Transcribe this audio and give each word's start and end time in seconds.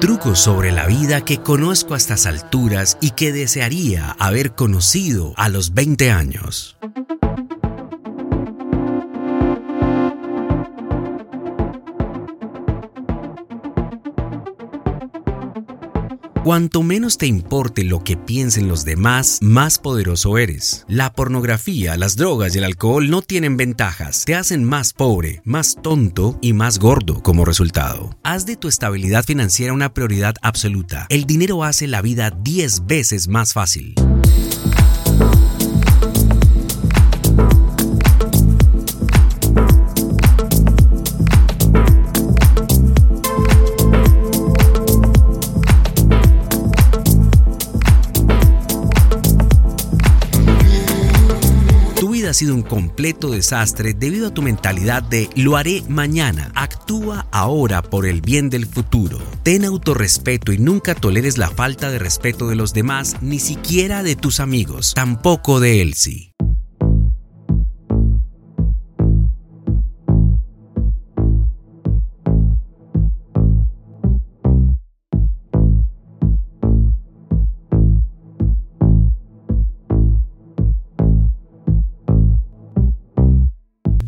Trucos 0.00 0.38
sobre 0.38 0.70
la 0.72 0.86
vida 0.86 1.22
que 1.22 1.38
conozco 1.38 1.94
a 1.94 1.96
estas 1.96 2.26
alturas 2.26 2.98
y 3.00 3.12
que 3.12 3.32
desearía 3.32 4.16
haber 4.18 4.52
conocido 4.52 5.32
a 5.36 5.48
los 5.48 5.72
20 5.72 6.10
años. 6.10 6.76
Cuanto 16.48 16.82
menos 16.82 17.18
te 17.18 17.26
importe 17.26 17.84
lo 17.84 18.02
que 18.02 18.16
piensen 18.16 18.68
los 18.68 18.86
demás, 18.86 19.38
más 19.42 19.76
poderoso 19.76 20.38
eres. 20.38 20.86
La 20.88 21.12
pornografía, 21.12 21.98
las 21.98 22.16
drogas 22.16 22.54
y 22.54 22.58
el 22.58 22.64
alcohol 22.64 23.10
no 23.10 23.20
tienen 23.20 23.58
ventajas, 23.58 24.24
te 24.24 24.34
hacen 24.34 24.64
más 24.64 24.94
pobre, 24.94 25.42
más 25.44 25.76
tonto 25.82 26.38
y 26.40 26.54
más 26.54 26.78
gordo 26.78 27.22
como 27.22 27.44
resultado. 27.44 28.16
Haz 28.22 28.46
de 28.46 28.56
tu 28.56 28.66
estabilidad 28.66 29.26
financiera 29.26 29.74
una 29.74 29.92
prioridad 29.92 30.36
absoluta. 30.40 31.04
El 31.10 31.26
dinero 31.26 31.64
hace 31.64 31.86
la 31.86 32.00
vida 32.00 32.30
10 32.30 32.86
veces 32.86 33.28
más 33.28 33.52
fácil. 33.52 33.94
Ha 52.28 52.34
sido 52.34 52.54
un 52.54 52.62
completo 52.62 53.30
desastre 53.30 53.94
debido 53.94 54.28
a 54.28 54.34
tu 54.34 54.42
mentalidad 54.42 55.02
de 55.02 55.28
lo 55.34 55.56
haré 55.56 55.82
mañana. 55.88 56.52
Actúa 56.54 57.26
ahora 57.30 57.82
por 57.82 58.06
el 58.06 58.20
bien 58.20 58.50
del 58.50 58.66
futuro. 58.66 59.18
Ten 59.42 59.64
autorrespeto 59.64 60.52
y 60.52 60.58
nunca 60.58 60.94
toleres 60.94 61.38
la 61.38 61.50
falta 61.50 61.90
de 61.90 61.98
respeto 61.98 62.48
de 62.48 62.56
los 62.56 62.72
demás, 62.74 63.16
ni 63.20 63.38
siquiera 63.38 64.02
de 64.02 64.16
tus 64.16 64.40
amigos, 64.40 64.92
tampoco 64.94 65.60
de 65.60 65.82
Elsie. 65.82 66.27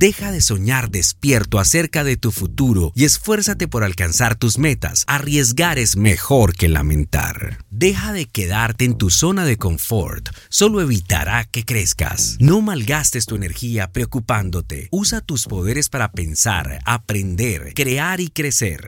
Deja 0.00 0.32
de 0.32 0.40
soñar 0.40 0.90
despierto 0.90 1.58
acerca 1.58 2.04
de 2.04 2.16
tu 2.16 2.32
futuro 2.32 2.90
y 2.94 3.04
esfuérzate 3.04 3.68
por 3.68 3.84
alcanzar 3.84 4.34
tus 4.34 4.56
metas. 4.56 5.04
Arriesgar 5.06 5.78
es 5.78 5.98
mejor 5.98 6.54
que 6.54 6.70
lamentar. 6.70 7.66
Deja 7.68 8.14
de 8.14 8.24
quedarte 8.24 8.86
en 8.86 8.96
tu 8.96 9.10
zona 9.10 9.44
de 9.44 9.58
confort, 9.58 10.30
solo 10.48 10.80
evitará 10.80 11.44
que 11.44 11.66
crezcas. 11.66 12.38
No 12.40 12.62
malgastes 12.62 13.26
tu 13.26 13.36
energía 13.36 13.92
preocupándote. 13.92 14.88
Usa 14.90 15.20
tus 15.20 15.44
poderes 15.44 15.90
para 15.90 16.12
pensar, 16.12 16.80
aprender, 16.86 17.74
crear 17.74 18.22
y 18.22 18.30
crecer. 18.30 18.86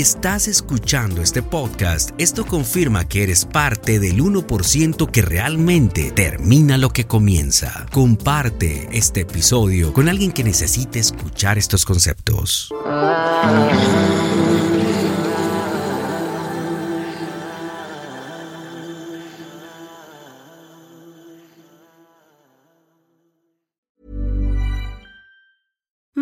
Estás 0.00 0.48
escuchando 0.48 1.20
este 1.20 1.42
podcast, 1.42 2.12
esto 2.16 2.46
confirma 2.46 3.06
que 3.06 3.22
eres 3.22 3.44
parte 3.44 4.00
del 4.00 4.22
1% 4.22 5.10
que 5.10 5.20
realmente 5.20 6.10
termina 6.10 6.78
lo 6.78 6.88
que 6.88 7.06
comienza. 7.06 7.84
Comparte 7.92 8.88
este 8.92 9.20
episodio 9.20 9.92
con 9.92 10.08
alguien 10.08 10.32
que 10.32 10.42
necesite 10.42 11.00
escuchar 11.00 11.58
estos 11.58 11.84
conceptos. 11.84 12.72